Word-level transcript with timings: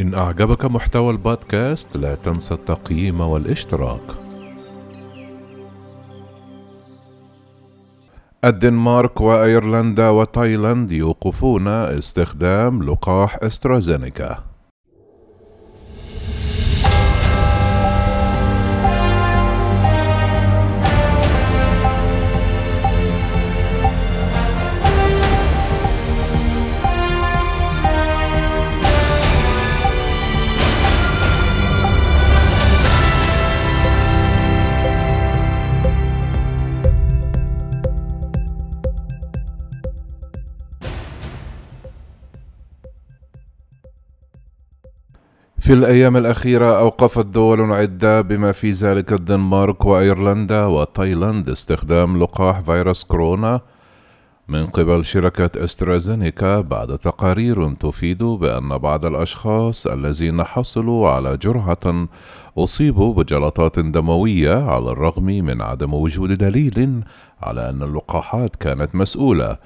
إن 0.00 0.14
أعجبك 0.14 0.64
محتوى 0.64 1.10
البودكاست 1.10 1.96
لا 1.96 2.14
تنسى 2.14 2.54
التقييم 2.54 3.20
والاشتراك. 3.20 4.00
الدنمارك 8.44 9.20
وأيرلندا 9.20 10.08
وتايلاند 10.08 10.92
يوقفون 10.92 11.68
استخدام 11.68 12.82
لقاح 12.82 13.38
أسترازينيكا. 13.42 14.49
في 45.70 45.76
الأيام 45.76 46.16
الأخيرة 46.16 46.78
أوقفت 46.78 47.26
دول 47.26 47.72
عدة 47.72 48.20
بما 48.20 48.52
في 48.52 48.70
ذلك 48.70 49.12
الدنمارك 49.12 49.84
وأيرلندا 49.84 50.64
وتايلاند 50.64 51.48
استخدام 51.48 52.22
لقاح 52.22 52.60
فيروس 52.60 53.04
كورونا 53.04 53.60
من 54.48 54.66
قبل 54.66 55.04
شركة 55.04 55.64
أسترازينيكا 55.64 56.60
بعد 56.60 56.98
تقارير 56.98 57.74
تفيد 57.74 58.22
بأن 58.22 58.78
بعض 58.78 59.04
الأشخاص 59.04 59.86
الذين 59.86 60.42
حصلوا 60.44 61.10
على 61.10 61.36
جرعة 61.36 62.08
أصيبوا 62.58 63.14
بجلطات 63.14 63.78
دموية 63.78 64.54
على 64.70 64.90
الرغم 64.90 65.24
من 65.24 65.62
عدم 65.62 65.94
وجود 65.94 66.32
دليل 66.32 67.02
على 67.42 67.70
أن 67.70 67.82
اللقاحات 67.82 68.56
كانت 68.56 68.94
مسؤولة 68.94 69.56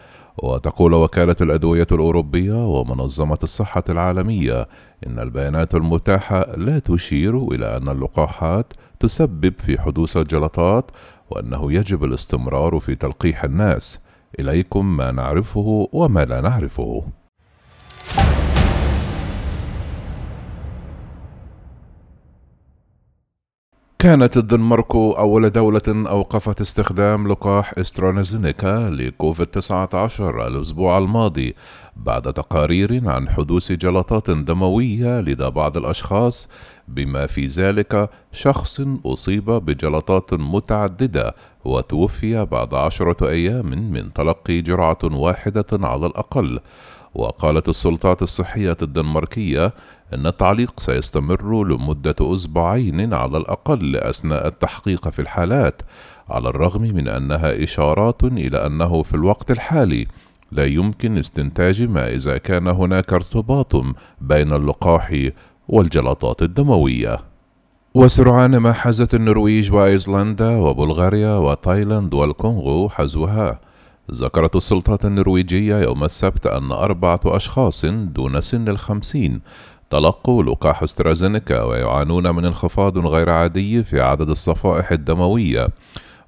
وتقول 0.42 0.94
وكالة 0.94 1.36
الأدوية 1.40 1.86
الأوروبية 1.92 2.66
ومنظمة 2.66 3.38
الصحة 3.42 3.84
العالمية 3.88 4.68
إن 5.06 5.18
البيانات 5.18 5.74
المتاحة 5.74 6.56
لا 6.56 6.78
تشير 6.78 7.48
إلى 7.48 7.76
أن 7.76 7.88
اللقاحات 7.88 8.72
تسبب 9.00 9.54
في 9.58 9.80
حدوث 9.80 10.16
الجلطات 10.16 10.90
وأنه 11.30 11.72
يجب 11.72 12.04
الاستمرار 12.04 12.78
في 12.78 12.94
تلقيح 12.94 13.44
الناس. 13.44 14.00
إليكم 14.40 14.96
ما 14.96 15.10
نعرفه 15.10 15.88
وما 15.92 16.24
لا 16.24 16.40
نعرفه. 16.40 17.04
كانت 24.04 24.36
الدنمارك 24.36 24.94
أول 24.94 25.50
دولة 25.50 25.82
أوقفت 25.88 26.60
استخدام 26.60 27.28
لقاح 27.28 27.78
استرانزينيكا 27.78 28.90
لكوفيد 28.90 29.46
19 29.46 30.46
الأسبوع 30.46 30.98
الماضي 30.98 31.54
بعد 31.96 32.32
تقارير 32.32 33.08
عن 33.08 33.28
حدوث 33.28 33.72
جلطات 33.72 34.30
دموية 34.30 35.20
لدى 35.20 35.50
بعض 35.50 35.76
الأشخاص 35.76 36.48
بما 36.88 37.26
في 37.26 37.46
ذلك 37.46 38.10
شخص 38.32 38.80
أصيب 39.06 39.50
بجلطات 39.50 40.34
متعددة 40.34 41.34
وتوفي 41.64 42.44
بعد 42.44 42.74
عشرة 42.74 43.28
أيام 43.28 43.90
من 43.92 44.12
تلقي 44.12 44.60
جرعة 44.60 44.98
واحدة 45.04 45.66
على 45.72 46.06
الأقل. 46.06 46.60
وقالت 47.14 47.68
السلطات 47.68 48.22
الصحية 48.22 48.76
الدنماركية 48.82 49.72
أن 50.14 50.26
التعليق 50.26 50.80
سيستمر 50.80 51.64
لمدة 51.64 52.16
أسبوعين 52.20 53.14
على 53.14 53.36
الأقل 53.36 53.96
أثناء 53.96 54.46
التحقيق 54.46 55.08
في 55.08 55.18
الحالات 55.18 55.82
على 56.28 56.48
الرغم 56.48 56.82
من 56.82 57.08
أنها 57.08 57.64
إشارات 57.64 58.24
إلى 58.24 58.66
أنه 58.66 59.02
في 59.02 59.14
الوقت 59.14 59.50
الحالي 59.50 60.06
لا 60.52 60.64
يمكن 60.64 61.18
استنتاج 61.18 61.82
ما 61.82 62.08
إذا 62.08 62.38
كان 62.38 62.66
هناك 62.66 63.12
ارتباط 63.12 63.76
بين 64.20 64.52
اللقاح 64.52 65.30
والجلطات 65.68 66.42
الدموية. 66.42 67.18
وسرعان 67.94 68.56
ما 68.56 68.72
حازت 68.72 69.14
النرويج 69.14 69.72
وأيسلندا 69.72 70.56
وبلغاريا 70.56 71.36
وتايلاند 71.36 72.14
والكونغو 72.14 72.88
حزوها. 72.88 73.60
ذكرت 74.12 74.56
السلطات 74.56 75.04
النرويجية 75.04 75.76
يوم 75.76 76.04
السبت 76.04 76.46
أن 76.46 76.72
أربعة 76.72 77.20
أشخاص 77.24 77.84
دون 77.84 78.40
سن 78.40 78.68
الخمسين 78.68 79.40
تلقوا 79.94 80.42
لقاح 80.42 80.82
استرازينيكا 80.82 81.62
ويعانون 81.62 82.34
من 82.34 82.44
انخفاض 82.44 82.98
غير 82.98 83.30
عادي 83.30 83.84
في 83.84 84.00
عدد 84.00 84.30
الصفائح 84.30 84.92
الدموية 84.92 85.68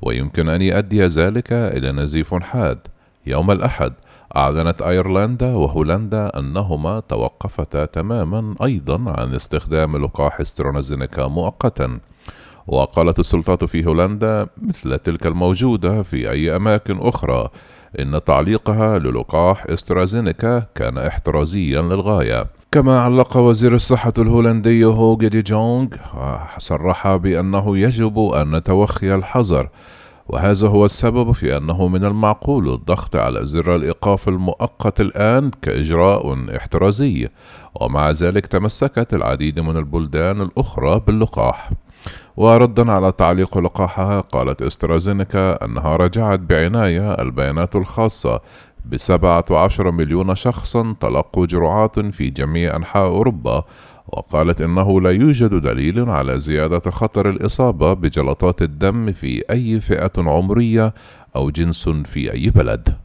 ويمكن 0.02 0.48
أن 0.48 0.62
يؤدي 0.62 1.06
ذلك 1.06 1.52
إلى 1.52 1.92
نزيف 1.92 2.34
حاد. 2.34 2.78
يوم 3.26 3.50
الأحد 3.50 3.92
أعلنت 4.36 4.82
أيرلندا 4.82 5.54
وهولندا 5.54 6.38
أنهما 6.38 7.00
توقفتا 7.08 7.84
تماما 7.84 8.54
أيضا 8.64 9.04
عن 9.06 9.34
استخدام 9.34 9.96
لقاح 9.96 10.40
استرازينيكا 10.40 11.26
مؤقتا. 11.26 11.98
وقالت 12.66 13.18
السلطات 13.18 13.64
في 13.64 13.86
هولندا 13.86 14.46
مثل 14.62 14.98
تلك 14.98 15.26
الموجودة 15.26 16.02
في 16.02 16.30
أي 16.30 16.56
أماكن 16.56 16.98
أخرى 16.98 17.48
إن 18.00 18.24
تعليقها 18.24 18.98
للقاح 18.98 19.66
استرازينيكا 19.66 20.66
كان 20.74 20.98
احترازيا 20.98 21.82
للغاية. 21.82 22.55
كما 22.76 23.00
علق 23.00 23.36
وزير 23.36 23.74
الصحة 23.74 24.12
الهولندي 24.18 24.84
هوغ 24.84 25.16
دي 25.16 25.42
جونغ 25.42 25.86
صرح 26.58 27.16
بأنه 27.16 27.78
يجب 27.78 28.18
أن 28.18 28.56
نتوخي 28.56 29.14
الحذر. 29.14 29.68
وهذا 30.28 30.68
هو 30.68 30.84
السبب 30.84 31.32
في 31.32 31.56
أنه 31.56 31.88
من 31.88 32.04
المعقول 32.04 32.68
الضغط 32.68 33.16
على 33.16 33.44
زر 33.44 33.76
الإيقاف 33.76 34.28
المؤقت 34.28 35.00
الآن 35.00 35.50
كإجراء 35.62 36.56
احترازي. 36.56 37.28
ومع 37.80 38.10
ذلك 38.10 38.46
تمسكت 38.46 39.14
العديد 39.14 39.60
من 39.60 39.76
البلدان 39.76 40.40
الأخرى 40.40 41.02
باللقاح. 41.06 41.70
وردا 42.36 42.92
على 42.92 43.12
تعليق 43.12 43.58
لقاحها 43.58 44.20
قالت 44.20 44.62
استرازينيكا 44.62 45.64
أنها 45.64 45.96
رجعت 45.96 46.40
بعناية 46.40 47.12
البيانات 47.14 47.76
الخاصة 47.76 48.40
بسبعة 48.90 49.44
عشر 49.50 49.90
مليون 49.90 50.34
شخص 50.34 50.76
تلقوا 50.76 51.46
جرعات 51.46 52.00
في 52.00 52.30
جميع 52.30 52.76
أنحاء 52.76 53.06
أوروبا 53.06 53.64
وقالت 54.08 54.60
إنه 54.60 55.00
لا 55.00 55.10
يوجد 55.10 55.54
دليل 55.54 56.10
على 56.10 56.38
زيادة 56.38 56.90
خطر 56.90 57.28
الإصابة 57.30 57.92
بجلطات 57.92 58.62
الدم 58.62 59.12
في 59.12 59.42
أي 59.50 59.80
فئة 59.80 60.12
عمرية 60.16 60.94
أو 61.36 61.50
جنس 61.50 61.88
في 61.88 62.32
أي 62.32 62.50
بلد 62.50 62.96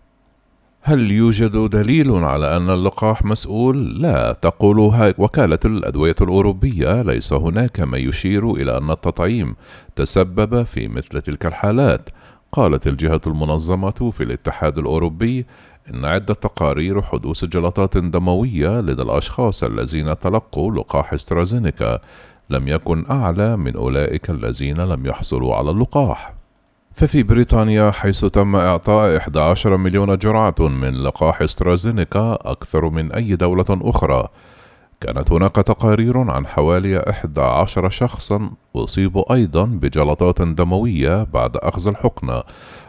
هل 0.84 1.12
يوجد 1.12 1.70
دليل 1.70 2.12
على 2.12 2.58
أن 2.58 2.70
اللقاح 2.70 3.26
مسؤول؟ 3.26 4.02
لا، 4.02 4.32
تقول 4.42 4.80
وكالة 5.18 5.60
الأدوية 5.66 6.16
الأوروبية 6.22 7.02
ليس 7.02 7.34
هناك 7.34 7.80
ما 7.80 7.98
يشير 7.98 8.52
إلى 8.52 8.78
أن 8.78 8.92
التطعيم 8.92 9.56
تسبب 9.96 10.64
في 10.64 10.88
مثل 10.88 11.22
تلك 11.22 11.46
الحالات. 11.46 12.10
قالت 12.52 12.88
الجهة 12.88 13.22
المنظمة 13.28 14.12
في 14.12 14.24
الاتحاد 14.24 14.78
الأوروبي 14.78 15.46
إن 15.90 16.06
عدة 16.06 16.34
تقارير 16.34 17.02
حدوث 17.02 17.46
جلطات 17.46 17.98
دموية 17.98 18.82
لدى 18.82 19.02
الأشخاص 19.02 19.64
الذين 19.64 20.20
تلقوا 20.20 20.72
لقاح 20.72 21.14
استرازينيكا 21.14 22.00
لم 22.50 22.68
يكن 22.68 23.06
أعلى 23.10 23.58
من 23.58 23.76
أولئك 23.76 24.30
الذين 24.30 24.78
لم 24.78 25.06
يحصلوا 25.06 25.56
على 25.56 25.72
اللقاح. 25.72 26.34
ففي 26.94 27.24
بريطانيا 27.24 27.92
حيث 27.92 28.26
تم 28.26 28.56
إعطاء 28.56 29.18
11 29.18 29.78
مليون 29.78 30.18
جرعة 30.18 30.56
من 30.60 31.04
لقاح 31.04 31.42
استرازينيكا 31.42 32.38
أكثر 32.42 32.90
من 32.90 33.12
أي 33.12 33.36
دولة 33.36 33.66
أخرى 33.70 34.28
كانت 35.02 35.32
هناك 35.32 35.56
تقارير 35.56 36.32
عن 36.32 36.48
حوالي 36.48 37.10
11 37.10 37.90
شخصا 37.90 38.52
أصيبوا 38.76 39.34
أيضا 39.34 39.66
بجلطات 39.66 40.42
دموية 40.42 41.24
بعد 41.24 41.58
أخذ 41.58 41.88
الحقنة 41.88 42.44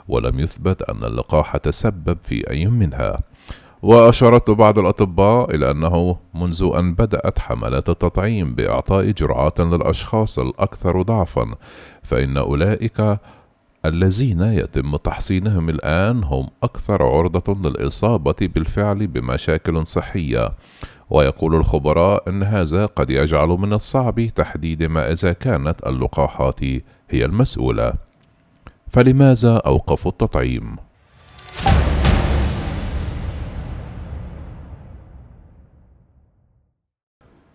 ولم 0.09 0.41
يثبت 0.41 0.83
أن 0.83 1.05
اللقاح 1.05 1.57
تسبب 1.57 2.19
في 2.23 2.51
أي 2.51 2.67
منها. 2.67 3.21
وأشارت 3.83 4.51
بعض 4.51 4.79
الأطباء 4.79 5.55
إلى 5.55 5.71
أنه 5.71 6.17
منذ 6.35 6.71
أن 6.75 6.95
بدأت 6.95 7.39
حملات 7.39 7.89
التطعيم 7.89 8.55
بإعطاء 8.55 9.11
جرعات 9.11 9.61
للأشخاص 9.61 10.39
الأكثر 10.39 11.03
ضعفا 11.03 11.55
فإن 12.03 12.37
أولئك 12.37 13.19
الذين 13.85 14.43
يتم 14.43 14.97
تحصينهم 14.97 15.69
الآن 15.69 16.25
هم 16.25 16.49
أكثر 16.63 17.03
عرضة 17.03 17.69
للإصابة 17.69 18.35
بالفعل 18.41 19.07
بمشاكل 19.07 19.87
صحية. 19.87 20.51
ويقول 21.13 21.55
الخبراء 21.55 22.29
أن 22.29 22.43
هذا 22.43 22.87
قد 22.87 23.11
يجعل 23.11 23.49
من 23.49 23.73
الصعب 23.73 24.27
تحديد 24.27 24.83
ما 24.83 25.13
إذا 25.13 25.33
كانت 25.33 25.87
اللقاحات 25.87 26.65
هي 27.11 27.25
المسؤولة 27.25 27.93
فلماذا 28.89 29.57
أوقفوا 29.57 30.11
التطعيم؟ 30.11 30.77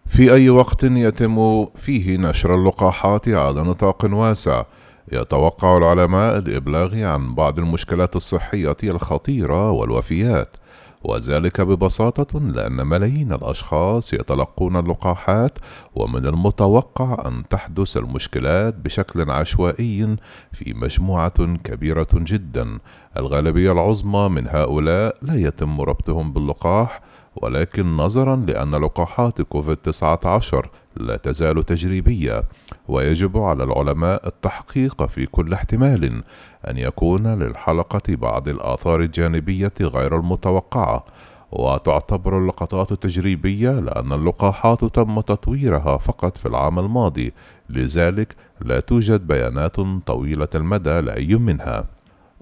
في 0.07 0.33
أي 0.33 0.50
وقت 0.50 0.83
يتم 0.83 1.65
فيه 1.65 2.18
نشر 2.18 2.56
اللقاحات 2.56 3.30
على 3.30 3.62
نطاق 3.62 4.06
واسع 4.06 4.63
يتوقع 5.12 5.77
العلماء 5.77 6.38
الإبلاغ 6.38 7.04
عن 7.04 7.36
بعض 7.36 7.59
المشكلات 7.59 8.15
الصحية 8.15 8.77
الخطيرة 8.83 9.71
والوفيات 9.71 10.57
وذلك 11.03 11.61
ببساطة 11.61 12.39
لأن 12.39 12.88
ملايين 12.88 13.33
الأشخاص 13.33 14.13
يتلقون 14.13 14.75
اللقاحات 14.75 15.59
ومن 15.95 16.25
المتوقع 16.25 17.27
أن 17.27 17.44
تحدث 17.49 17.97
المشكلات 17.97 18.75
بشكل 18.75 19.31
عشوائي 19.31 20.15
في 20.51 20.73
مجموعة 20.73 21.55
كبيرة 21.63 22.07
جدا. 22.13 22.79
الغالبية 23.17 23.71
العظمى 23.71 24.29
من 24.29 24.47
هؤلاء 24.47 25.17
لا 25.21 25.35
يتم 25.35 25.81
ربطهم 25.81 26.33
باللقاح 26.33 27.01
ولكن 27.42 27.98
نظرا 27.98 28.36
لأن 28.36 28.75
لقاحات 28.75 29.42
كوفيد 29.42 29.78
19 29.78 30.69
لا 30.98 31.18
تزال 31.18 31.63
تجريبية 31.63 32.44
ويجب 32.88 33.38
على 33.38 33.63
العلماء 33.63 34.28
التحقيق 34.28 35.06
في 35.06 35.25
كل 35.25 35.54
احتمال 35.54 36.24
أن 36.68 36.78
يكون 36.78 37.28
للحلقة 37.28 38.16
بعض 38.16 38.48
الآثار 38.48 39.01
الجانبية 39.01 39.74
غير 39.81 40.19
المتوقعة. 40.19 41.06
وتعتبر 41.51 42.38
اللقطات 42.38 42.92
التجريبية 42.92 43.69
لأن 43.69 44.13
اللقاحات 44.13 44.86
تم 44.86 45.19
تطويرها 45.19 45.98
فقط 45.98 46.38
في 46.38 46.45
العام 46.45 46.80
الماضي 46.80 47.33
لذلك 47.69 48.36
لا 48.62 48.80
توجد 48.80 49.28
بيانات 49.28 49.75
طويلة 50.06 50.48
المدى 50.56 51.00
لأي 51.00 51.36
منها. 51.36 51.96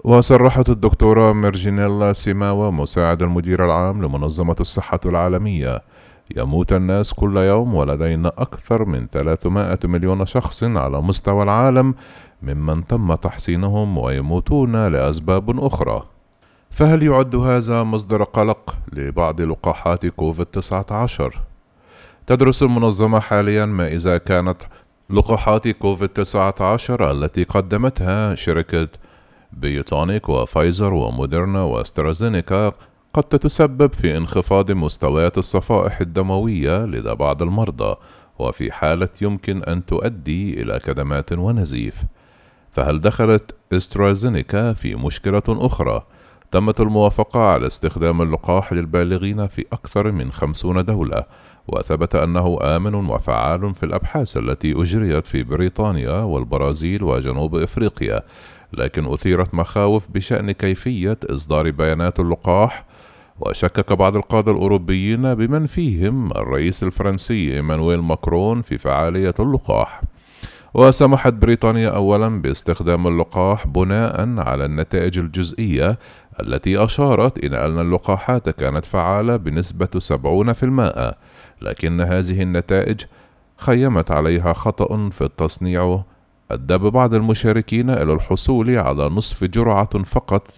وصرحت 0.06 0.68
الدكتورة 0.70 1.32
ميرجينيلا 1.32 2.12
سيماوا 2.12 2.70
مساعد 2.70 3.22
المدير 3.22 3.64
العام 3.64 4.02
لمنظمة 4.02 4.56
الصحة 4.60 5.00
العالمية. 5.06 5.80
يموت 6.36 6.72
الناس 6.72 7.14
كل 7.14 7.36
يوم 7.36 7.74
ولدينا 7.74 8.32
أكثر 8.38 8.84
من 8.84 9.06
300 9.06 9.78
مليون 9.84 10.26
شخص 10.26 10.64
على 10.64 11.02
مستوى 11.02 11.42
العالم 11.42 11.94
ممن 12.42 12.86
تم 12.86 13.14
تحسينهم 13.14 13.98
ويموتون 13.98 14.86
لأسباب 14.86 15.64
أخرى. 15.64 16.02
فهل 16.70 17.02
يعد 17.02 17.36
هذا 17.36 17.82
مصدر 17.82 18.22
قلق 18.22 18.76
لبعض 18.92 19.40
لقاحات 19.40 20.06
كوفيد 20.06 20.46
19 20.46 21.40
تدرس 22.26 22.62
المنظمة 22.62 23.20
حاليا 23.20 23.64
ما 23.64 23.88
إذا 23.88 24.18
كانت 24.18 24.62
لقاحات 25.10 25.68
كوفيد 25.68 26.08
19 26.08 27.10
التي 27.10 27.44
قدمتها 27.44 28.34
شركة 28.34 28.88
بيونتيك 29.56 30.28
وفايزر 30.28 30.94
وموديرنا 30.94 31.62
واسترازينيكا 31.62 32.72
قد 33.14 33.22
تتسبب 33.22 33.92
في 33.92 34.16
انخفاض 34.16 34.72
مستويات 34.72 35.38
الصفائح 35.38 36.00
الدموية 36.00 36.84
لدى 36.84 37.14
بعض 37.14 37.42
المرضى 37.42 37.96
وفي 38.38 38.72
حالة 38.72 39.08
يمكن 39.20 39.62
أن 39.62 39.86
تؤدي 39.86 40.62
إلى 40.62 40.78
كدمات 40.78 41.32
ونزيف 41.32 42.02
فهل 42.70 43.00
دخلت 43.00 43.54
استرازينيكا 43.72 44.72
في 44.72 44.94
مشكلة 44.94 45.42
أخرى؟ 45.48 46.02
تمت 46.50 46.80
الموافقة 46.80 47.40
على 47.40 47.66
استخدام 47.66 48.22
اللقاح 48.22 48.72
للبالغين 48.72 49.46
في 49.46 49.64
أكثر 49.72 50.12
من 50.12 50.32
خمسون 50.32 50.84
دولة 50.84 51.24
وثبت 51.68 52.14
أنه 52.14 52.58
آمن 52.62 52.94
وفعال 52.94 53.74
في 53.74 53.82
الأبحاث 53.82 54.36
التي 54.36 54.72
أجريت 54.72 55.26
في 55.26 55.42
بريطانيا 55.42 56.18
والبرازيل 56.18 57.02
وجنوب 57.02 57.56
إفريقيا 57.56 58.22
لكن 58.72 59.12
أثيرت 59.12 59.54
مخاوف 59.54 60.08
بشأن 60.10 60.50
كيفية 60.50 61.18
إصدار 61.24 61.70
بيانات 61.70 62.20
اللقاح 62.20 62.84
وشكك 63.40 63.92
بعض 63.92 64.16
القادة 64.16 64.52
الأوروبيين 64.52 65.34
بمن 65.34 65.66
فيهم 65.66 66.30
الرئيس 66.30 66.82
الفرنسي 66.82 67.54
إيمانويل 67.54 68.00
ماكرون 68.00 68.62
في 68.62 68.78
فعالية 68.78 69.34
اللقاح. 69.40 70.02
وسمحت 70.74 71.32
بريطانيا 71.32 71.88
أولا 71.88 72.42
باستخدام 72.42 73.06
اللقاح 73.06 73.66
بناء 73.66 74.38
على 74.38 74.64
النتائج 74.64 75.18
الجزئية 75.18 75.98
التي 76.40 76.84
أشارت 76.84 77.38
إلى 77.38 77.66
أن 77.66 77.78
اللقاحات 77.78 78.48
كانت 78.48 78.84
فعالة 78.84 79.36
بنسبة 79.36 79.88
70% 79.98 81.14
لكن 81.62 82.00
هذه 82.00 82.42
النتائج 82.42 83.00
خيمت 83.56 84.10
عليها 84.10 84.52
خطأ 84.52 85.08
في 85.10 85.24
التصنيع 85.24 86.02
أدى 86.50 86.78
ببعض 86.78 87.14
المشاركين 87.14 87.90
إلى 87.90 88.12
الحصول 88.12 88.78
على 88.78 89.08
نصف 89.08 89.44
جرعة 89.44 90.04
فقط 90.04 90.48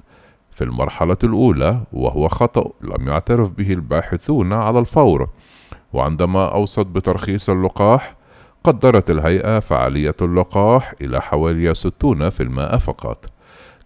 في 0.50 0.64
المرحلة 0.64 1.16
الأولى 1.24 1.80
وهو 1.92 2.28
خطأ 2.28 2.70
لم 2.82 3.08
يعترف 3.08 3.52
به 3.52 3.72
الباحثون 3.72 4.52
على 4.52 4.78
الفور. 4.78 5.28
وعندما 5.92 6.54
أوصت 6.54 6.86
بترخيص 6.86 7.50
اللقاح 7.50 8.16
قدرت 8.64 9.10
الهيئة 9.10 9.58
فعالية 9.58 10.16
اللقاح 10.22 10.94
إلى 11.00 11.20
حوالي 11.20 11.74
60% 11.74 12.76
فقط. 12.76 13.24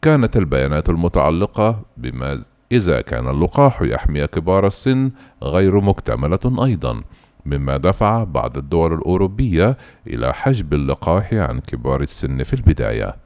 كانت 0.03 0.37
البيانات 0.37 0.89
المتعلقة 0.89 1.83
بما 1.97 2.41
إذا 2.73 3.01
كان 3.01 3.29
اللقاح 3.29 3.83
يحمي 3.83 4.27
كبار 4.27 4.67
السن 4.67 5.11
غير 5.43 5.81
مكتملة 5.81 6.65
أيضا. 6.65 7.03
مما 7.47 7.77
دفع 7.77 8.25
بعض 8.25 8.59
الدول 8.59 8.93
الأوروبية 8.93 9.77
إلى 10.07 10.35
حجب 10.35 10.75
اللقاح 10.75 11.35
عن 11.35 11.61
كبار 11.61 12.01
السن 12.01 12.43
في 12.43 12.53
البداية. 12.53 13.17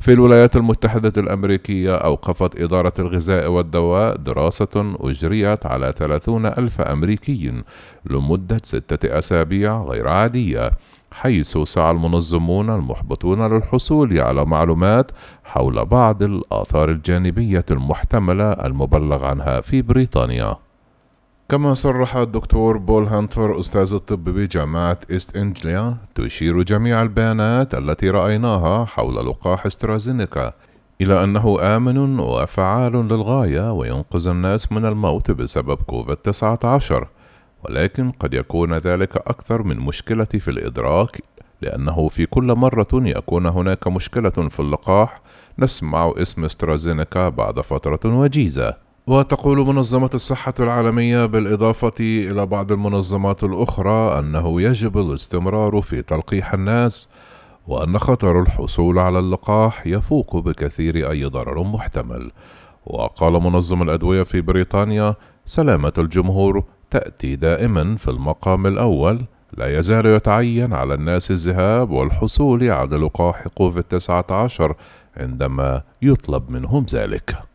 في 0.00 0.12
الولايات 0.12 0.56
المتحدة 0.56 1.12
الأمريكية 1.16 1.94
أوقفت 1.96 2.60
إدارة 2.60 2.92
الغذاء 2.98 3.50
والدواء 3.50 4.16
دراسة 4.16 4.94
أجريت 5.00 5.66
على 5.66 5.92
30 5.96 6.46
ألف 6.46 6.80
أمريكي 6.80 7.62
لمدة 8.10 8.60
ستة 8.62 9.18
أسابيع 9.18 9.82
غير 9.82 10.08
عادية 10.08 10.70
حيث 11.12 11.58
سعى 11.58 11.90
المنظمون 11.90 12.70
المحبطون 12.70 13.52
للحصول 13.52 14.20
على 14.20 14.44
معلومات 14.44 15.10
حول 15.44 15.84
بعض 15.84 16.22
الآثار 16.22 16.90
الجانبية 16.90 17.64
المحتملة 17.70 18.52
المبلغ 18.52 19.24
عنها 19.24 19.60
في 19.60 19.82
بريطانيا. 19.82 20.56
كما 21.50 21.74
صرح 21.74 22.16
الدكتور 22.16 22.76
بول 22.76 23.04
هانتر 23.04 23.60
أستاذ 23.60 23.94
الطب 23.94 24.24
بجامعة 24.24 24.98
إيست 25.10 25.36
إنجليا 25.36 25.96
تشير 26.14 26.62
جميع 26.62 27.02
البيانات 27.02 27.74
التي 27.74 28.10
رأيناها 28.10 28.84
حول 28.84 29.26
لقاح 29.26 29.66
استرازينيكا 29.66 30.52
إلى 31.00 31.24
أنه 31.24 31.76
آمن 31.76 32.20
وفعال 32.20 32.92
للغاية 32.92 33.72
وينقذ 33.72 34.28
الناس 34.28 34.72
من 34.72 34.84
الموت 34.84 35.30
بسبب 35.30 35.78
كوفيد 35.82 36.16
19 36.16 37.08
ولكن 37.64 38.10
قد 38.10 38.34
يكون 38.34 38.74
ذلك 38.74 39.16
أكثر 39.16 39.62
من 39.62 39.76
مشكلة 39.76 40.24
في 40.24 40.50
الإدراك 40.50 41.22
لأنه 41.62 42.08
في 42.08 42.26
كل 42.26 42.54
مرة 42.54 42.88
يكون 42.92 43.46
هناك 43.46 43.88
مشكلة 43.88 44.30
في 44.30 44.60
اللقاح 44.60 45.20
نسمع 45.58 46.12
اسم 46.16 46.44
استرازينيكا 46.44 47.28
بعد 47.28 47.60
فترة 47.60 48.00
وجيزة. 48.04 48.89
وتقول 49.10 49.58
منظمة 49.58 50.10
الصحة 50.14 50.54
العالمية 50.60 51.26
بالإضافة 51.26 51.92
إلى 52.00 52.46
بعض 52.46 52.72
المنظمات 52.72 53.44
الأخرى 53.44 54.18
أنه 54.18 54.62
يجب 54.62 54.98
الاستمرار 54.98 55.80
في 55.80 56.02
تلقيح 56.02 56.54
الناس 56.54 57.08
وأن 57.66 57.98
خطر 57.98 58.40
الحصول 58.40 58.98
على 58.98 59.18
اللقاح 59.18 59.86
يفوق 59.86 60.36
بكثير 60.36 61.10
أي 61.10 61.24
ضرر 61.24 61.62
محتمل. 61.62 62.30
وقال 62.86 63.32
منظم 63.32 63.82
الأدوية 63.82 64.22
في 64.22 64.40
بريطانيا 64.40 65.14
سلامة 65.46 65.92
الجمهور 65.98 66.64
تأتي 66.90 67.36
دائما 67.36 67.96
في 67.96 68.08
المقام 68.08 68.66
الأول 68.66 69.20
لا 69.52 69.78
يزال 69.78 70.06
يتعين 70.06 70.72
على 70.72 70.94
الناس 70.94 71.30
الذهاب 71.30 71.90
والحصول 71.90 72.70
على 72.70 72.96
لقاح 72.96 73.48
كوفيد 73.48 73.82
19 73.82 74.74
عندما 75.16 75.82
يطلب 76.02 76.50
منهم 76.50 76.86
ذلك. 76.94 77.49